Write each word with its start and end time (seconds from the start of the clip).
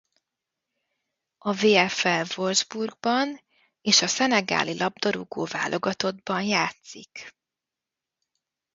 A 1.37 1.51
VfL 1.53 2.35
Wolfsburgban 2.41 3.39
és 3.81 4.01
a 4.01 4.07
szenegáli 4.07 4.77
labdarúgó-válogatottban 4.77 6.41
játszik. 6.41 7.35